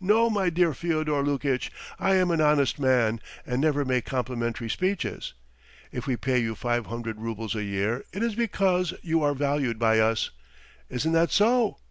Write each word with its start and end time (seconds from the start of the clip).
No, 0.00 0.30
my 0.30 0.48
dear 0.48 0.72
Fyodor 0.72 1.22
Lukitch, 1.22 1.70
I 1.98 2.14
am 2.14 2.30
an 2.30 2.40
honest 2.40 2.78
man 2.78 3.20
and 3.46 3.60
never 3.60 3.84
make 3.84 4.06
complimentary 4.06 4.70
speeches. 4.70 5.34
If 5.92 6.06
we 6.06 6.16
pay 6.16 6.38
you 6.38 6.54
five 6.54 6.86
hundred 6.86 7.18
roubles 7.20 7.54
a 7.54 7.62
year 7.64 8.02
it 8.14 8.22
is 8.22 8.34
because 8.34 8.94
you 9.02 9.22
are 9.22 9.34
valued 9.34 9.78
by 9.78 9.98
us. 9.98 10.30
Isn't 10.88 11.12
that 11.12 11.30
so? 11.32 11.76